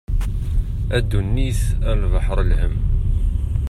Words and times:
A 0.95 0.97
ddunit 1.03 1.61
a 1.89 1.91
lebḥer 2.01 2.39
n 2.43 2.47
lhem. 2.51 2.75